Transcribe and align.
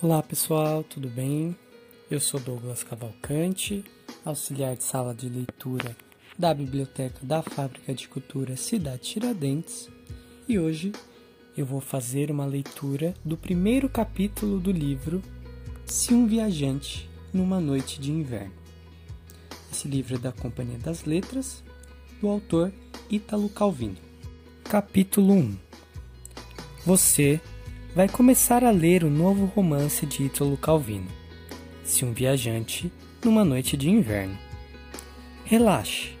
Olá 0.00 0.22
pessoal, 0.22 0.84
tudo 0.84 1.08
bem? 1.08 1.56
Eu 2.08 2.20
sou 2.20 2.38
Douglas 2.38 2.84
Cavalcante, 2.84 3.84
auxiliar 4.24 4.76
de 4.76 4.84
sala 4.84 5.12
de 5.12 5.28
leitura 5.28 5.96
da 6.38 6.54
Biblioteca 6.54 7.18
da 7.20 7.42
Fábrica 7.42 7.92
de 7.92 8.06
Cultura 8.06 8.56
Cidade 8.56 9.00
Tiradentes 9.00 9.90
e 10.48 10.56
hoje 10.56 10.92
eu 11.56 11.66
vou 11.66 11.80
fazer 11.80 12.30
uma 12.30 12.46
leitura 12.46 13.12
do 13.24 13.36
primeiro 13.36 13.88
capítulo 13.88 14.60
do 14.60 14.70
livro 14.70 15.20
Se 15.84 16.14
um 16.14 16.28
Viajante 16.28 17.10
numa 17.34 17.58
Noite 17.58 18.00
de 18.00 18.12
Inverno. 18.12 18.54
Esse 19.72 19.88
livro 19.88 20.14
é 20.14 20.18
da 20.18 20.30
Companhia 20.30 20.78
das 20.78 21.06
Letras, 21.06 21.64
do 22.20 22.28
autor 22.28 22.72
Ítalo 23.10 23.48
Calvino. 23.48 23.98
Capítulo 24.62 25.32
1 25.34 25.56
Você 26.86 27.40
vai 27.98 28.08
começar 28.08 28.62
a 28.62 28.70
ler 28.70 29.02
o 29.02 29.10
novo 29.10 29.46
romance 29.46 30.06
de 30.06 30.22
Ítalo 30.22 30.56
Calvino, 30.56 31.08
Se 31.82 32.04
um 32.04 32.12
Viajante 32.12 32.92
numa 33.24 33.44
Noite 33.44 33.76
de 33.76 33.90
Inverno. 33.90 34.38
Relaxe, 35.44 36.16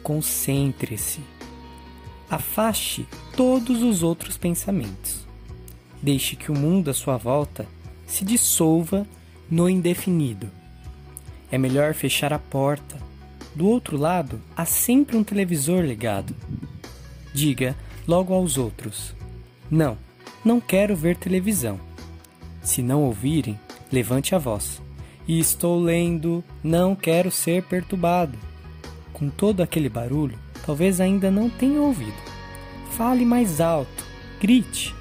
concentre-se, 0.00 1.18
afaste 2.30 3.04
todos 3.36 3.82
os 3.82 4.04
outros 4.04 4.36
pensamentos. 4.36 5.26
Deixe 6.00 6.36
que 6.36 6.52
o 6.52 6.56
mundo 6.56 6.88
à 6.88 6.94
sua 6.94 7.16
volta 7.16 7.66
se 8.06 8.24
dissolva 8.24 9.04
no 9.50 9.68
indefinido. 9.68 10.48
É 11.50 11.58
melhor 11.58 11.94
fechar 11.94 12.32
a 12.32 12.38
porta. 12.38 12.96
Do 13.56 13.66
outro 13.66 13.96
lado, 13.96 14.40
há 14.56 14.64
sempre 14.64 15.16
um 15.16 15.24
televisor 15.24 15.82
ligado. 15.82 16.32
Diga 17.34 17.74
logo 18.06 18.32
aos 18.32 18.56
outros: 18.56 19.16
Não, 19.68 19.98
não 20.44 20.60
quero 20.60 20.96
ver 20.96 21.16
televisão. 21.16 21.78
Se 22.62 22.82
não 22.82 23.04
ouvirem, 23.04 23.58
levante 23.90 24.34
a 24.34 24.38
voz. 24.38 24.82
E 25.26 25.38
estou 25.38 25.78
lendo, 25.78 26.42
não 26.62 26.94
quero 26.94 27.30
ser 27.30 27.62
perturbado. 27.62 28.36
Com 29.12 29.28
todo 29.28 29.62
aquele 29.62 29.88
barulho, 29.88 30.38
talvez 30.66 31.00
ainda 31.00 31.30
não 31.30 31.48
tenha 31.48 31.80
ouvido. 31.80 32.16
Fale 32.92 33.24
mais 33.24 33.60
alto, 33.60 34.04
grite. 34.40 34.94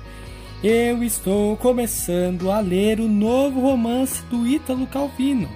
Eu 0.64 1.04
estou 1.04 1.58
começando 1.58 2.52
a 2.52 2.60
ler 2.60 3.00
o 3.00 3.08
novo 3.08 3.62
romance 3.62 4.22
do 4.26 4.46
Ítalo 4.46 4.86
Calvino. 4.86 5.50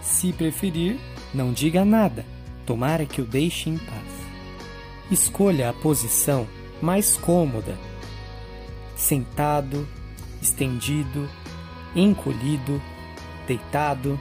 Se 0.00 0.32
preferir, 0.32 0.98
não 1.32 1.52
diga 1.52 1.84
nada, 1.84 2.24
tomara 2.64 3.04
que 3.04 3.20
o 3.20 3.26
deixe 3.26 3.68
em 3.68 3.76
paz. 3.76 4.14
Escolha 5.10 5.68
a 5.68 5.72
posição 5.74 6.46
mais 6.80 7.18
cômoda 7.18 7.76
sentado, 9.04 9.86
estendido, 10.40 11.28
encolhido, 11.94 12.80
deitado. 13.46 14.18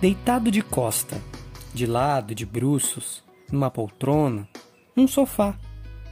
Deitado 0.00 0.50
de 0.50 0.60
costa, 0.60 1.20
de 1.72 1.86
lado, 1.86 2.34
de 2.34 2.44
bruços, 2.44 3.24
numa 3.50 3.70
poltrona, 3.70 4.46
num 4.94 5.08
sofá, 5.08 5.58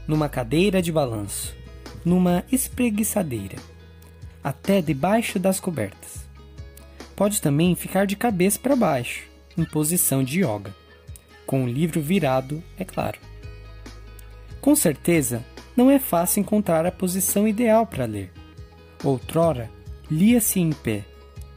numa 0.08 0.26
cadeira 0.26 0.80
de 0.80 0.90
balanço, 0.90 1.54
numa 2.02 2.44
espreguiçadeira, 2.50 3.56
até 4.42 4.80
debaixo 4.80 5.38
das 5.38 5.60
cobertas. 5.60 6.24
Pode 7.14 7.42
também 7.42 7.74
ficar 7.74 8.06
de 8.06 8.16
cabeça 8.16 8.58
para 8.58 8.74
baixo, 8.74 9.24
em 9.56 9.64
posição 9.64 10.24
de 10.24 10.40
yoga, 10.40 10.74
com 11.46 11.64
o 11.64 11.68
livro 11.68 12.00
virado, 12.00 12.64
é 12.78 12.84
claro. 12.84 13.18
Com 14.62 14.74
certeza, 14.74 15.44
não 15.76 15.90
é 15.90 15.98
fácil 15.98 16.40
encontrar 16.40 16.86
a 16.86 16.92
posição 16.92 17.46
ideal 17.48 17.86
para 17.86 18.04
ler. 18.04 18.32
Outrora, 19.02 19.70
lia-se 20.10 20.60
em 20.60 20.72
pé, 20.72 21.04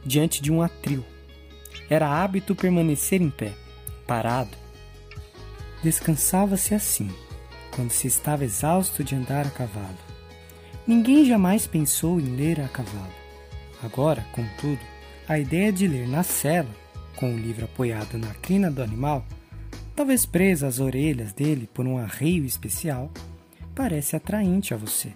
diante 0.04 0.42
de 0.42 0.52
um 0.52 0.62
atril. 0.62 1.04
Era 1.88 2.08
hábito 2.08 2.54
permanecer 2.54 3.22
em 3.22 3.30
pé, 3.30 3.52
parado. 4.06 4.56
Descansava-se 5.82 6.74
assim, 6.74 7.10
quando 7.74 7.90
se 7.90 8.06
estava 8.06 8.44
exausto 8.44 9.04
de 9.04 9.14
andar 9.14 9.46
a 9.46 9.50
cavalo. 9.50 9.98
Ninguém 10.86 11.24
jamais 11.24 11.66
pensou 11.66 12.18
em 12.18 12.34
ler 12.34 12.60
a 12.60 12.68
cavalo. 12.68 13.12
Agora, 13.82 14.26
contudo, 14.32 14.80
a 15.28 15.38
ideia 15.38 15.72
de 15.72 15.86
ler 15.86 16.08
na 16.08 16.22
cela, 16.22 16.70
com 17.14 17.34
o 17.34 17.38
livro 17.38 17.66
apoiado 17.66 18.18
na 18.18 18.34
crina 18.34 18.70
do 18.70 18.82
animal, 18.82 19.24
talvez 19.94 20.24
presa 20.26 20.66
às 20.66 20.80
orelhas 20.80 21.32
dele 21.32 21.68
por 21.72 21.86
um 21.86 21.98
arreio 21.98 22.44
especial, 22.44 23.10
parece 23.78 24.16
atraente 24.16 24.74
a 24.74 24.76
você. 24.76 25.12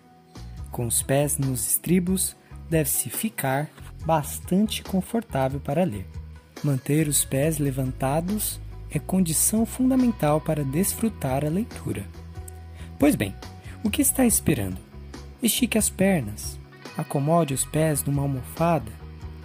Com 0.71 0.87
os 0.87 1.03
pés 1.03 1.37
nos 1.37 1.69
estribos, 1.69 2.37
deve-se 2.71 3.11
ficar 3.11 3.69
bastante 4.07 4.85
confortável 4.85 5.59
para 5.59 5.83
ler. 5.83 6.07
Manter 6.63 7.09
os 7.09 7.25
pés 7.25 7.59
levantados 7.59 8.61
é 8.89 9.01
condição 9.01 9.67
fundamental 9.67 10.41
para 10.41 10.63
desfrutar 10.63 11.45
a 11.45 11.49
leitura. 11.49 12.07
Pois 13.01 13.17
bem, 13.17 13.35
o 13.83 13.91
que 13.91 14.01
está 14.01 14.25
esperando? 14.25 14.79
Estique 15.43 15.77
as 15.77 15.91
pernas, 15.91 16.57
acomode 16.97 17.53
os 17.53 17.65
pés 17.65 18.05
numa 18.05 18.23
almofada, 18.23 18.93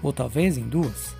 ou 0.03 0.13
talvez 0.13 0.59
em 0.59 0.69
duas, 0.69 1.15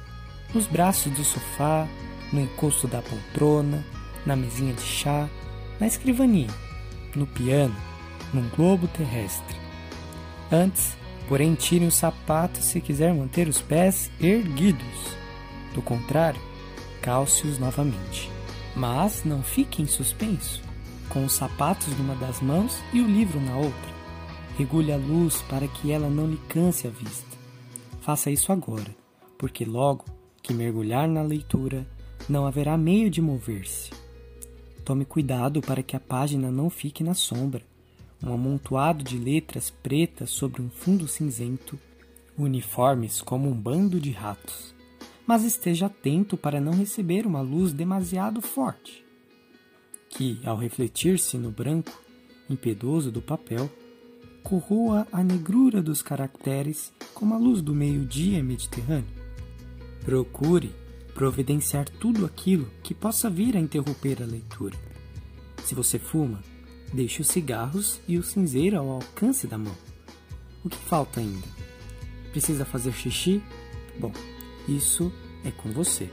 nos 0.53 0.68
braços 0.68 1.12
do 1.13 1.24
sofá, 1.24 1.88
no 2.31 2.41
encosto 2.41 2.88
da 2.88 3.02
poltrona, 3.02 3.84
na 4.24 4.36
mesinha 4.36 4.75
de 4.75 4.84
chá, 4.84 5.28
na 5.80 5.88
escrivaninha, 5.88 6.53
no 7.16 7.25
piano, 7.25 7.87
num 8.33 8.47
globo 8.49 8.88
terrestre. 8.88 9.57
Antes, 10.51 10.97
porém, 11.27 11.55
tire 11.55 11.85
os 11.85 11.95
sapatos 11.95 12.65
se 12.65 12.81
quiser 12.81 13.13
manter 13.13 13.47
os 13.47 13.61
pés 13.61 14.09
erguidos. 14.19 15.15
Do 15.73 15.81
contrário, 15.81 16.41
calce-os 17.01 17.59
novamente. 17.59 18.31
Mas 18.75 19.23
não 19.23 19.41
fique 19.41 19.81
em 19.81 19.88
suspenso, 19.88 20.61
com 21.09 21.25
os 21.25 21.33
sapatos 21.33 21.88
numa 21.97 22.15
das 22.15 22.41
mãos 22.41 22.77
e 22.93 23.01
o 23.01 23.07
livro 23.07 23.39
na 23.39 23.57
outra. 23.57 23.97
Regule 24.57 24.91
a 24.91 24.97
luz 24.97 25.41
para 25.44 25.67
que 25.67 25.91
ela 25.91 26.09
não 26.09 26.27
lhe 26.27 26.38
canse 26.49 26.88
a 26.88 26.89
vista. 26.89 27.38
Faça 28.01 28.31
isso 28.31 28.51
agora, 28.51 28.95
porque 29.38 29.65
logo 29.65 30.05
que 30.41 30.53
mergulhar 30.53 31.07
na 31.07 31.21
leitura, 31.21 31.85
não 32.29 32.47
haverá 32.47 32.77
meio 32.77 33.09
de 33.09 33.21
mover-se. 33.21 33.91
Tome 34.85 35.03
cuidado 35.03 35.59
para 35.59 35.83
que 35.83 35.95
a 35.95 35.99
página 35.99 36.49
não 36.49 36.69
fique 36.69 37.03
na 37.03 37.13
sombra 37.13 37.61
um 38.23 38.33
amontoado 38.33 39.03
de 39.03 39.17
letras 39.17 39.69
pretas 39.69 40.29
sobre 40.29 40.61
um 40.61 40.69
fundo 40.69 41.07
cinzento, 41.07 41.79
uniformes 42.38 43.22
como 43.22 43.50
um 43.50 43.53
bando 43.53 44.00
de 44.00 44.11
ratos. 44.11 44.73
Mas 45.25 45.44
esteja 45.44 45.88
atento 45.88 46.38
para 46.38 46.61
não 46.61 46.73
receber 46.73 47.25
uma 47.25 47.41
luz 47.41 47.73
demasiado 47.73 48.41
forte, 48.41 49.06
que, 50.09 50.39
ao 50.45 50.56
refletir-se 50.56 51.38
no 51.38 51.51
branco 51.51 52.01
impedoso 52.50 53.11
do 53.11 53.22
papel, 53.22 53.69
corroa 54.41 55.06
a 55.11 55.22
negrura 55.22 55.81
dos 55.81 56.01
caracteres 56.01 56.94
como 57.13 57.33
a 57.33 57.38
luz 57.38 57.61
do 57.61 57.75
meio-dia 57.75 58.41
mediterrâneo. 58.41 59.09
Procure 60.06 60.73
providenciar 61.13 61.89
tudo 61.89 62.25
aquilo 62.25 62.69
que 62.81 62.94
possa 62.94 63.29
vir 63.29 63.57
a 63.57 63.59
interromper 63.59 64.23
a 64.23 64.25
leitura. 64.25 64.77
Se 65.66 65.75
você 65.75 66.00
fuma, 66.00 66.41
Deixe 66.94 67.22
os 67.22 67.28
cigarros 67.28 68.00
e 68.08 68.18
o 68.18 68.24
cinzeiro 68.24 68.78
ao 68.78 68.90
alcance 68.90 69.46
da 69.46 69.58
mão. 69.58 69.75
O 70.64 70.70
que 70.70 70.78
falta 70.78 71.20
ainda? 71.20 71.48
Precisa 72.31 72.66
fazer 72.66 72.94
xixi? 72.94 73.42
Bom, 74.00 74.12
isso 74.68 75.12
é 75.44 75.52
com 75.52 75.72
você. 75.72 76.09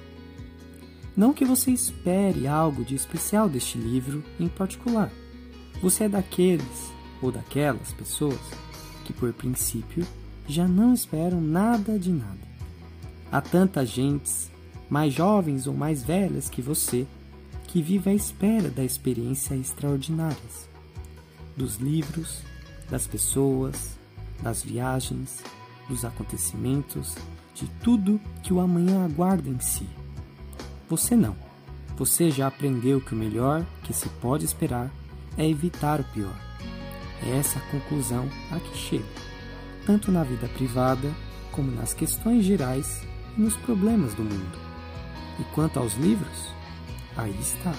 Não 1.17 1.33
que 1.33 1.45
você 1.45 1.71
espere 1.71 2.47
algo 2.47 2.85
de 2.85 2.95
especial 2.95 3.49
deste 3.49 3.79
livro 3.79 4.25
em 4.39 4.49
particular. 4.49 5.12
Você 5.81 6.05
é 6.05 6.09
daqueles 6.09 6.93
ou 7.23 7.31
daquelas 7.31 7.93
pessoas 7.93 8.41
que, 9.05 9.12
por 9.12 9.33
princípio, 9.33 10.05
já 10.49 10.67
não 10.67 10.93
esperam 10.93 11.41
nada 11.41 11.99
de 11.99 12.11
nada. 12.11 12.55
Há 13.31 13.41
tantas 13.41 13.88
gentes, 13.88 14.50
mais 14.88 15.12
jovens 15.12 15.67
ou 15.67 15.75
mais 15.75 16.03
velhas 16.03 16.49
que 16.49 16.61
você, 16.61 17.06
que 17.75 17.82
vive 17.82 18.09
à 18.09 18.15
espera 18.15 18.71
da 18.71 18.85
experiência 18.85 19.56
extraordinárias, 19.56 20.71
dos 21.56 21.79
livros, 21.79 22.38
das 22.88 23.05
pessoas, 23.05 23.99
das 24.41 24.62
viagens, 24.62 25.43
dos 25.88 26.05
acontecimentos, 26.05 27.17
de 27.53 27.67
tudo 27.82 28.21
que 28.44 28.55
o 28.55 28.61
amanhã 28.61 29.05
aguarda 29.05 29.50
em 29.50 29.59
si. 29.59 29.88
Você 30.88 31.17
não. 31.17 31.35
Você 31.97 32.31
já 32.31 32.47
aprendeu 32.47 33.00
que 33.00 33.12
o 33.12 33.19
melhor 33.19 33.67
que 33.82 33.93
se 33.93 34.09
pode 34.20 34.44
esperar 34.44 34.88
é 35.37 35.44
evitar 35.44 35.99
o 35.99 36.05
pior. 36.05 36.41
É 37.25 37.38
essa 37.38 37.59
a 37.59 37.70
conclusão 37.73 38.31
a 38.53 38.61
que 38.61 38.79
chega, 38.79 39.05
tanto 39.85 40.12
na 40.12 40.23
vida 40.23 40.47
privada 40.47 41.12
como 41.50 41.73
nas 41.73 41.93
questões 41.93 42.44
gerais 42.44 43.05
e 43.37 43.41
nos 43.41 43.56
problemas 43.56 44.15
do 44.15 44.23
mundo. 44.23 44.59
E 45.41 45.44
quanto 45.53 45.81
aos 45.81 45.94
livros, 45.94 46.55
aí 47.16 47.37
está. 47.40 47.75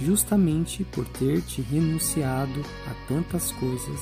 Justamente 0.00 0.84
por 0.84 1.06
ter 1.06 1.42
te 1.42 1.62
renunciado 1.62 2.62
a 2.86 3.06
tantas 3.06 3.52
coisas, 3.52 4.00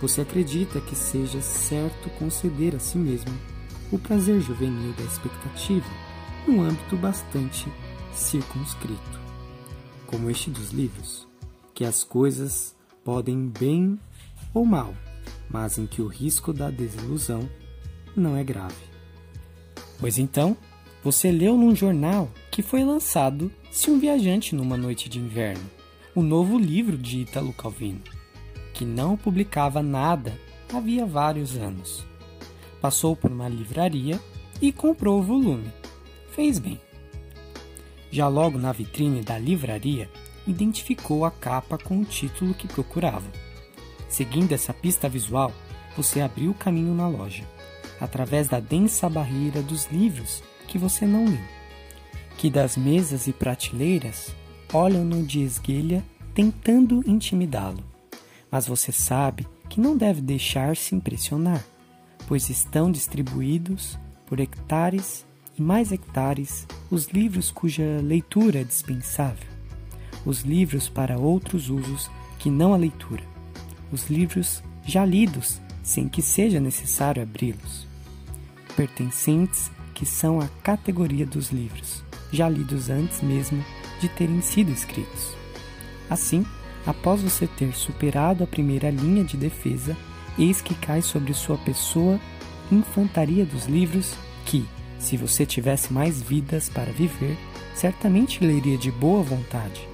você 0.00 0.20
acredita 0.20 0.80
que 0.80 0.94
seja 0.94 1.40
certo 1.40 2.08
conceder 2.18 2.74
a 2.74 2.78
si 2.78 2.98
mesmo 2.98 3.32
o 3.90 3.98
prazer 3.98 4.40
juvenil 4.40 4.92
da 4.92 5.04
expectativa 5.04 5.86
num 6.46 6.62
âmbito 6.62 6.96
bastante 6.96 7.70
circunscrito, 8.14 9.20
como 10.06 10.30
este 10.30 10.50
dos 10.50 10.70
livros, 10.70 11.26
que 11.74 11.84
as 11.84 12.04
coisas 12.04 12.74
podem 13.04 13.48
bem 13.48 13.98
ou 14.54 14.64
mal, 14.64 14.94
mas 15.48 15.78
em 15.78 15.86
que 15.86 16.00
o 16.00 16.06
risco 16.06 16.52
da 16.52 16.70
desilusão 16.70 17.48
não 18.16 18.36
é 18.36 18.44
grave. 18.44 18.90
Pois 19.98 20.18
então, 20.18 20.56
você 21.02 21.30
leu 21.30 21.56
num 21.56 21.74
jornal 21.74 22.30
que 22.50 22.62
foi 22.62 22.84
lançado 22.84 23.50
Se 23.70 23.90
um 23.90 23.98
Viajante 23.98 24.54
numa 24.54 24.76
Noite 24.76 25.08
de 25.08 25.18
Inverno, 25.18 25.64
o 26.14 26.22
novo 26.22 26.58
livro 26.58 26.98
de 26.98 27.20
Italo 27.20 27.52
Calvino, 27.52 28.02
que 28.74 28.84
não 28.84 29.16
publicava 29.16 29.82
nada 29.82 30.38
havia 30.72 31.06
vários 31.06 31.56
anos. 31.56 32.04
Passou 32.80 33.16
por 33.16 33.30
uma 33.30 33.48
livraria 33.48 34.20
e 34.60 34.72
comprou 34.72 35.20
o 35.20 35.22
volume. 35.22 35.70
Fez 36.32 36.58
bem. 36.58 36.78
Já 38.10 38.28
logo 38.28 38.58
na 38.58 38.72
vitrine 38.72 39.22
da 39.22 39.38
livraria, 39.38 40.10
identificou 40.46 41.24
a 41.24 41.30
capa 41.30 41.78
com 41.78 42.00
o 42.00 42.04
título 42.04 42.52
que 42.52 42.68
procurava. 42.68 43.30
Seguindo 44.08 44.52
essa 44.52 44.74
pista 44.74 45.08
visual, 45.08 45.52
você 45.96 46.20
abriu 46.20 46.50
o 46.50 46.54
caminho 46.54 46.94
na 46.94 47.08
loja, 47.08 47.44
através 48.00 48.48
da 48.48 48.58
densa 48.58 49.08
barreira 49.08 49.62
dos 49.62 49.86
livros 49.86 50.42
que 50.70 50.78
você 50.78 51.06
não 51.06 51.26
leu, 51.26 51.44
que 52.38 52.48
das 52.48 52.78
mesas 52.78 53.26
e 53.26 53.32
prateleiras 53.32 54.34
olham-no 54.72 55.22
de 55.22 55.40
esguelha 55.40 56.02
tentando 56.32 57.02
intimidá-lo. 57.06 57.84
Mas 58.50 58.66
você 58.66 58.90
sabe 58.90 59.46
que 59.68 59.78
não 59.78 59.94
deve 59.94 60.22
deixar-se 60.22 60.94
impressionar, 60.94 61.62
pois 62.26 62.48
estão 62.48 62.90
distribuídos 62.90 63.98
por 64.24 64.40
hectares 64.40 65.26
e 65.58 65.60
mais 65.60 65.92
hectares 65.92 66.66
os 66.90 67.08
livros 67.08 67.50
cuja 67.50 68.00
leitura 68.02 68.60
é 68.60 68.64
dispensável, 68.64 69.48
os 70.24 70.40
livros 70.40 70.88
para 70.88 71.18
outros 71.18 71.68
usos 71.68 72.10
que 72.38 72.48
não 72.48 72.72
a 72.72 72.76
leitura 72.78 73.30
os 73.92 74.08
livros 74.08 74.62
já 74.84 75.04
lidos 75.04 75.60
sem 75.82 76.08
que 76.08 76.22
seja 76.22 76.60
necessário 76.60 77.22
abri-los, 77.22 77.86
pertencentes 78.76 79.70
que 80.00 80.06
são 80.06 80.40
a 80.40 80.48
categoria 80.62 81.26
dos 81.26 81.50
livros, 81.50 82.02
já 82.32 82.48
lidos 82.48 82.88
antes 82.88 83.20
mesmo 83.20 83.62
de 84.00 84.08
terem 84.08 84.40
sido 84.40 84.72
escritos. 84.72 85.36
Assim, 86.08 86.42
após 86.86 87.20
você 87.20 87.46
ter 87.46 87.74
superado 87.74 88.42
a 88.42 88.46
primeira 88.46 88.88
linha 88.88 89.22
de 89.22 89.36
defesa, 89.36 89.94
eis 90.38 90.62
que 90.62 90.74
cai 90.74 91.02
sobre 91.02 91.34
sua 91.34 91.58
pessoa 91.58 92.18
infantaria 92.72 93.44
dos 93.44 93.66
livros 93.66 94.14
que, 94.46 94.66
se 94.98 95.18
você 95.18 95.44
tivesse 95.44 95.92
mais 95.92 96.22
vidas 96.22 96.70
para 96.70 96.90
viver, 96.90 97.36
certamente 97.74 98.42
leria 98.42 98.78
de 98.78 98.90
boa 98.90 99.22
vontade. 99.22 99.86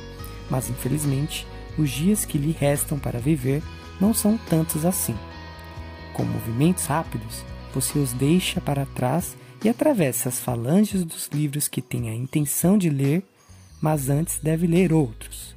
Mas 0.49 0.71
infelizmente, 0.71 1.45
os 1.77 1.91
dias 1.91 2.25
que 2.25 2.39
lhe 2.39 2.53
restam 2.53 2.97
para 2.97 3.19
viver 3.19 3.61
não 4.01 4.15
são 4.15 4.39
tantos 4.39 4.85
assim. 4.85 5.17
Com 6.13 6.23
movimentos 6.25 6.87
rápidos, 6.87 7.45
você 7.75 7.99
os 7.99 8.13
deixa 8.13 8.61
para 8.61 8.87
trás 8.87 9.37
e 9.65 9.69
atravessa 9.69 10.29
as 10.29 10.39
falanges 10.39 11.05
dos 11.05 11.29
livros 11.29 11.69
que 11.69 11.83
tem 11.83 12.09
a 12.09 12.15
intenção 12.15 12.77
de 12.77 12.91
ler, 12.91 13.23
mas 13.81 14.09
antes 14.09 14.39
deve 14.39 14.67
ler 14.67 14.93
outros. 14.93 15.55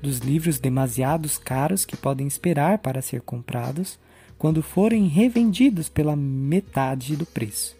Dos 0.00 0.18
livros 0.18 0.58
demasiados 0.58 1.38
caros 1.38 1.84
que 1.84 1.96
podem 1.96 2.26
esperar 2.26 2.78
para 2.78 3.02
ser 3.02 3.20
comprados 3.20 3.98
quando 4.38 4.62
forem 4.62 5.06
revendidos 5.06 5.88
pela 5.88 6.16
metade 6.16 7.16
do 7.16 7.26
preço. 7.26 7.76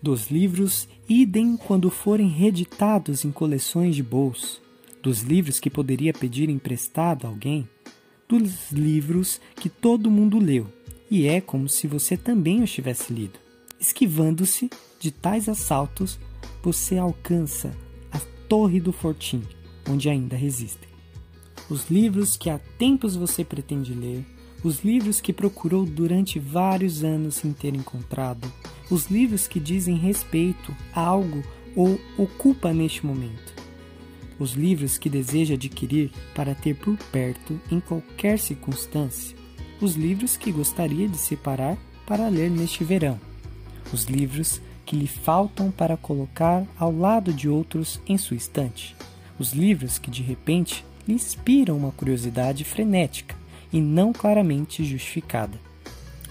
Dos 0.00 0.30
livros 0.30 0.88
idem 1.08 1.56
quando 1.56 1.90
forem 1.90 2.28
reeditados 2.28 3.24
em 3.24 3.32
coleções 3.32 3.96
de 3.96 4.02
bolso. 4.02 4.62
Dos 5.02 5.22
livros 5.22 5.58
que 5.58 5.70
poderia 5.70 6.12
pedir 6.12 6.50
emprestado 6.50 7.26
a 7.26 7.30
alguém 7.30 7.68
dos 8.28 8.70
livros 8.70 9.40
que 9.56 9.70
todo 9.70 10.10
mundo 10.10 10.38
leu, 10.38 10.66
e 11.10 11.26
é 11.26 11.40
como 11.40 11.68
se 11.68 11.86
você 11.86 12.16
também 12.16 12.62
os 12.62 12.70
tivesse 12.70 13.12
lido. 13.12 13.47
Esquivando-se 13.80 14.70
de 15.00 15.10
tais 15.10 15.48
assaltos, 15.48 16.18
você 16.62 16.98
alcança 16.98 17.76
a 18.10 18.18
Torre 18.48 18.80
do 18.80 18.92
Fortim, 18.92 19.42
onde 19.88 20.08
ainda 20.08 20.36
resistem. 20.36 20.88
Os 21.70 21.90
livros 21.90 22.36
que 22.36 22.50
há 22.50 22.58
tempos 22.78 23.14
você 23.14 23.44
pretende 23.44 23.94
ler, 23.94 24.24
os 24.64 24.82
livros 24.84 25.20
que 25.20 25.32
procurou 25.32 25.84
durante 25.84 26.38
vários 26.38 27.04
anos 27.04 27.36
sem 27.36 27.52
ter 27.52 27.74
encontrado, 27.74 28.50
os 28.90 29.06
livros 29.06 29.46
que 29.46 29.60
dizem 29.60 29.96
respeito 29.96 30.74
a 30.92 31.00
algo 31.00 31.42
ou 31.76 32.00
ocupa 32.16 32.72
neste 32.72 33.06
momento 33.06 33.58
os 34.38 34.52
livros 34.52 34.96
que 34.96 35.10
deseja 35.10 35.54
adquirir 35.54 36.10
para 36.34 36.54
ter 36.54 36.74
por 36.76 36.96
perto 37.10 37.60
em 37.70 37.80
qualquer 37.80 38.38
circunstância, 38.38 39.36
os 39.80 39.94
livros 39.94 40.36
que 40.36 40.52
gostaria 40.52 41.08
de 41.08 41.16
separar 41.16 41.76
para 42.06 42.28
ler 42.28 42.50
neste 42.50 42.84
verão, 42.84 43.20
os 43.92 44.04
livros 44.04 44.60
que 44.84 44.96
lhe 44.96 45.06
faltam 45.06 45.70
para 45.70 45.96
colocar 45.96 46.64
ao 46.78 46.90
lado 46.90 47.32
de 47.32 47.48
outros 47.48 48.00
em 48.06 48.16
sua 48.16 48.36
estante, 48.36 48.96
os 49.38 49.52
livros 49.52 49.98
que 49.98 50.10
de 50.10 50.22
repente 50.22 50.84
lhe 51.06 51.14
inspiram 51.14 51.76
uma 51.76 51.92
curiosidade 51.92 52.64
frenética 52.64 53.36
e 53.72 53.80
não 53.80 54.12
claramente 54.12 54.84
justificada. 54.84 55.58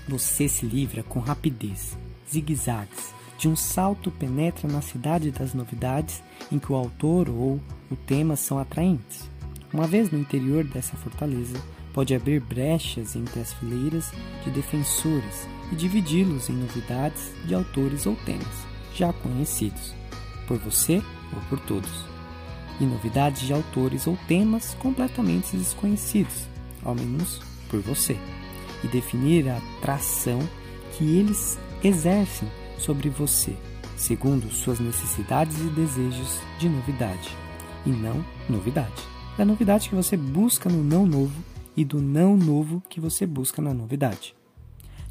Você 0.07 0.47
se 0.47 0.65
livra 0.65 1.03
com 1.03 1.19
rapidez, 1.19 1.97
zigue-zagues, 2.31 3.13
de 3.37 3.47
um 3.47 3.55
salto 3.55 4.09
penetra 4.09 4.67
na 4.67 4.81
cidade 4.81 5.29
das 5.31 5.53
novidades 5.53 6.23
em 6.51 6.57
que 6.57 6.71
o 6.71 6.75
autor 6.75 7.29
ou 7.29 7.59
o 7.91 7.95
tema 7.95 8.35
são 8.35 8.57
atraentes. 8.57 9.29
Uma 9.71 9.85
vez 9.85 10.09
no 10.09 10.17
interior 10.17 10.63
dessa 10.63 10.95
fortaleza, 10.97 11.61
pode 11.97 12.13
abrir 12.13 12.39
brechas 12.39 13.15
entre 13.15 13.39
as 13.39 13.51
fileiras 13.53 14.11
de 14.43 14.51
defensores 14.51 15.47
e 15.71 15.75
dividi-los 15.75 16.47
em 16.47 16.53
novidades 16.53 17.31
de 17.43 17.55
autores 17.55 18.05
ou 18.05 18.15
temas 18.17 18.67
já 18.93 19.11
conhecidos, 19.11 19.95
por 20.47 20.59
você 20.59 21.01
ou 21.33 21.41
por 21.49 21.59
todos, 21.61 21.89
e 22.79 22.85
novidades 22.85 23.47
de 23.47 23.51
autores 23.51 24.05
ou 24.05 24.15
temas 24.27 24.75
completamente 24.75 25.57
desconhecidos, 25.57 26.47
ao 26.83 26.93
menos 26.93 27.41
por 27.67 27.81
você, 27.81 28.15
e 28.83 28.87
definir 28.89 29.49
a 29.49 29.57
atração 29.57 30.47
que 30.95 31.03
eles 31.03 31.57
exercem 31.83 32.47
sobre 32.77 33.09
você, 33.09 33.55
segundo 33.95 34.51
suas 34.51 34.79
necessidades 34.79 35.57
e 35.61 35.69
desejos 35.71 36.41
de 36.59 36.69
novidade 36.69 37.35
e 37.87 37.89
não 37.89 38.23
novidade. 38.47 39.01
Da 39.35 39.43
novidade 39.43 39.89
que 39.89 39.95
você 39.95 40.15
busca 40.15 40.69
no 40.69 40.83
não 40.83 41.03
novo 41.03 41.56
e 41.77 41.85
do 41.85 42.01
não 42.01 42.35
novo 42.35 42.81
que 42.89 42.99
você 42.99 43.25
busca 43.27 43.61
na 43.61 43.71
novidade. 43.71 44.35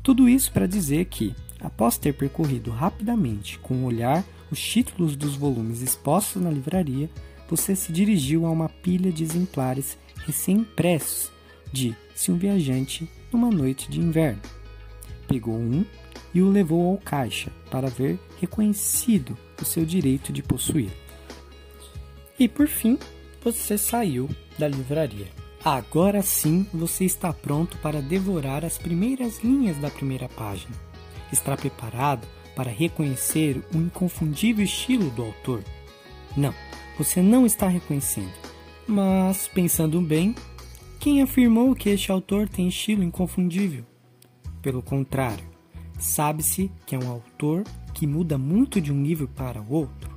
Tudo 0.03 0.29
isso 0.29 0.53
para 0.53 0.67
dizer 0.67 1.07
que, 1.07 1.35
após 1.61 1.97
ter 1.97 2.13
percorrido 2.13 2.73
rapidamente 2.73 3.59
com 3.61 3.77
o 3.77 3.85
olhar 3.85 4.25
os 4.51 4.61
títulos 4.61 5.17
dos 5.17 5.37
volumes 5.37 5.81
expostos 5.81 6.43
na 6.43 6.51
livraria, 6.51 7.09
você 7.49 7.77
se 7.77 7.93
dirigiu 7.93 8.45
a 8.45 8.51
uma 8.51 8.69
pilha 8.69 9.13
de 9.13 9.23
exemplares 9.23 9.97
recém-impressos 10.25 11.31
de 11.73 11.95
Se 12.15 12.33
um 12.33 12.37
Viajante 12.37 13.09
numa 13.33 13.51
Noite 13.51 13.89
de 13.91 14.01
Inverno. 14.01 14.43
Pegou 15.29 15.55
um 15.55 15.85
e 16.35 16.43
o 16.43 16.51
levou 16.51 16.91
ao 16.91 16.99
caixa 16.99 17.51
para 17.71 17.89
ver 17.89 18.19
reconhecido 18.41 19.37
o 19.61 19.65
seu 19.65 19.85
direito 19.85 20.33
de 20.33 20.43
possuir. 20.43 20.91
E 22.39 22.49
por 22.49 22.67
fim, 22.67 22.99
você 23.43 23.79
saiu 23.79 24.29
da 24.59 24.69
livraria. 24.69 25.46
Agora 25.67 26.23
sim 26.23 26.65
você 26.73 27.05
está 27.05 27.33
pronto 27.33 27.77
para 27.79 28.01
devorar 28.01 28.65
as 28.65 28.79
primeiras 28.79 29.43
linhas 29.43 29.77
da 29.79 29.91
primeira 29.91 30.29
página. 30.29 30.73
Está 31.33 31.57
preparado 31.57 32.25
para 32.55 32.71
reconhecer 32.71 33.61
o 33.75 33.79
inconfundível 33.79 34.65
estilo 34.65 35.11
do 35.11 35.25
autor? 35.25 35.65
Não, 36.37 36.55
você 36.97 37.21
não 37.21 37.45
está 37.45 37.67
reconhecendo. 37.67 38.31
Mas, 38.87 39.49
pensando 39.49 40.01
bem, 40.01 40.37
quem 41.01 41.21
afirmou 41.21 41.75
que 41.75 41.89
este 41.89 42.13
autor 42.13 42.49
tem 42.49 42.69
estilo 42.69 43.03
inconfundível? 43.03 43.85
Pelo 44.63 44.81
contrário, 44.81 45.49
sabe-se 45.99 46.71
que 46.87 46.95
é 46.95 46.99
um 47.01 47.11
autor 47.11 47.65
que 47.93 48.07
muda 48.07 48.39
muito 48.39 48.81
de 48.81 48.93
um 48.93 49.03
livro 49.03 49.27
para 49.27 49.61
o 49.61 49.73
outro 49.73 50.17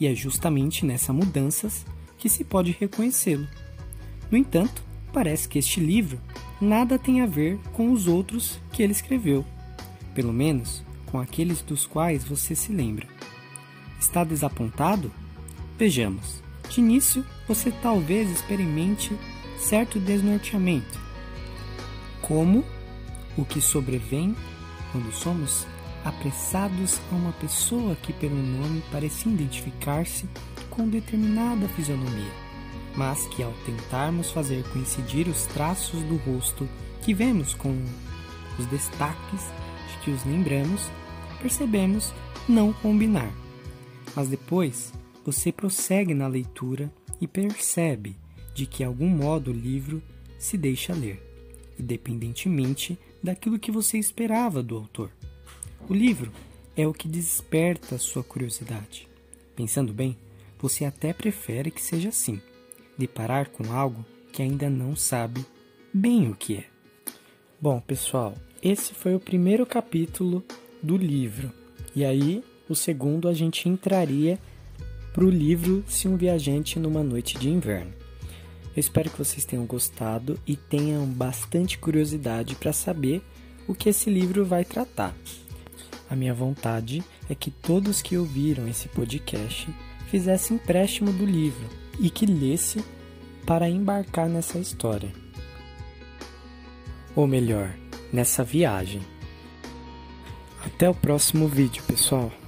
e 0.00 0.06
é 0.06 0.14
justamente 0.14 0.86
nessas 0.86 1.14
mudanças 1.14 1.84
que 2.16 2.26
se 2.26 2.42
pode 2.42 2.74
reconhecê-lo. 2.80 3.46
No 4.32 4.38
entanto, 4.38 4.82
parece 5.12 5.46
que 5.46 5.58
este 5.58 5.78
livro 5.78 6.18
nada 6.58 6.98
tem 6.98 7.20
a 7.20 7.26
ver 7.26 7.58
com 7.74 7.92
os 7.92 8.08
outros 8.08 8.58
que 8.72 8.82
ele 8.82 8.92
escreveu, 8.92 9.44
pelo 10.14 10.32
menos 10.32 10.82
com 11.04 11.20
aqueles 11.20 11.60
dos 11.60 11.84
quais 11.84 12.24
você 12.24 12.54
se 12.54 12.72
lembra. 12.72 13.06
Está 14.00 14.24
desapontado? 14.24 15.12
Vejamos. 15.78 16.42
De 16.70 16.80
início, 16.80 17.26
você 17.46 17.70
talvez 17.82 18.30
experimente 18.30 19.14
certo 19.58 20.00
desnorteamento. 20.00 20.98
Como 22.22 22.64
o 23.36 23.44
que 23.44 23.60
sobrevém 23.60 24.34
quando 24.92 25.12
somos 25.12 25.66
apressados 26.06 26.98
a 27.10 27.14
uma 27.14 27.32
pessoa 27.32 27.94
que, 27.96 28.14
pelo 28.14 28.34
nome, 28.34 28.82
parecia 28.90 29.30
identificar-se 29.30 30.26
com 30.70 30.88
determinada 30.88 31.68
fisionomia, 31.68 32.32
mas 32.96 33.26
que, 33.28 33.42
ao 33.42 33.52
tentarmos 33.64 34.30
fazer 34.30 34.62
coincidir 34.70 35.28
os 35.28 35.46
traços 35.46 36.02
do 36.02 36.16
rosto 36.16 36.68
que 37.02 37.14
vemos 37.14 37.54
com 37.54 37.82
os 38.58 38.66
destaques 38.66 39.40
de 39.90 40.04
que 40.04 40.10
os 40.10 40.24
lembramos, 40.24 40.90
percebemos 41.40 42.12
não 42.48 42.72
combinar. 42.72 43.32
Mas 44.14 44.28
depois 44.28 44.92
você 45.24 45.50
prossegue 45.50 46.14
na 46.14 46.26
leitura 46.26 46.92
e 47.20 47.26
percebe 47.26 48.16
de 48.54 48.66
que, 48.66 48.84
algum 48.84 49.08
modo, 49.08 49.50
o 49.50 49.54
livro 49.54 50.02
se 50.38 50.58
deixa 50.58 50.92
ler, 50.92 51.22
independentemente 51.78 52.98
daquilo 53.22 53.58
que 53.58 53.70
você 53.70 53.98
esperava 53.98 54.62
do 54.62 54.76
autor. 54.76 55.10
O 55.88 55.94
livro 55.94 56.30
é 56.76 56.86
o 56.86 56.92
que 56.92 57.08
desperta 57.08 57.98
sua 57.98 58.22
curiosidade. 58.22 59.08
Pensando 59.54 59.92
bem, 59.92 60.16
você 60.58 60.84
até 60.84 61.12
prefere 61.12 61.70
que 61.70 61.82
seja 61.82 62.08
assim, 62.08 62.40
deparar 62.96 63.50
com 63.50 63.72
algo 63.72 64.04
que 64.32 64.42
ainda 64.42 64.70
não 64.70 64.96
sabe 64.96 65.44
bem 65.92 66.30
o 66.30 66.34
que 66.34 66.56
é. 66.56 66.64
Bom, 67.60 67.80
pessoal, 67.80 68.34
esse 68.62 68.94
foi 68.94 69.14
o 69.14 69.20
primeiro 69.20 69.66
capítulo 69.66 70.44
do 70.82 70.96
livro. 70.96 71.52
E 71.94 72.04
aí, 72.04 72.42
o 72.68 72.74
segundo 72.74 73.28
a 73.28 73.34
gente 73.34 73.68
entraria 73.68 74.38
para 75.12 75.24
o 75.24 75.30
livro 75.30 75.84
Se 75.86 76.08
um 76.08 76.16
Viajante 76.16 76.78
numa 76.78 77.02
Noite 77.02 77.38
de 77.38 77.48
Inverno. 77.48 77.92
Eu 78.74 78.80
espero 78.80 79.10
que 79.10 79.18
vocês 79.18 79.44
tenham 79.44 79.66
gostado 79.66 80.40
e 80.46 80.56
tenham 80.56 81.06
bastante 81.06 81.76
curiosidade 81.76 82.54
para 82.54 82.72
saber 82.72 83.22
o 83.68 83.74
que 83.74 83.90
esse 83.90 84.08
livro 84.08 84.44
vai 84.46 84.64
tratar. 84.64 85.14
A 86.08 86.16
minha 86.16 86.32
vontade 86.32 87.02
é 87.28 87.34
que 87.34 87.50
todos 87.50 88.00
que 88.00 88.16
ouviram 88.16 88.66
esse 88.66 88.88
podcast 88.88 89.68
fizessem 90.06 90.56
empréstimo 90.56 91.12
do 91.12 91.26
livro 91.26 91.81
e 92.02 92.10
que 92.10 92.26
lesse 92.26 92.84
para 93.46 93.70
embarcar 93.70 94.28
nessa 94.28 94.58
história. 94.58 95.12
Ou 97.14 97.26
melhor, 97.28 97.72
nessa 98.12 98.42
viagem. 98.42 99.00
Até 100.66 100.90
o 100.90 100.94
próximo 100.94 101.46
vídeo, 101.46 101.82
pessoal! 101.84 102.41